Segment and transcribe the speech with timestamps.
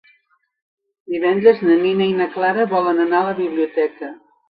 [1.17, 4.15] Divendres na Nina i na Clara volen anar a la biblioteca.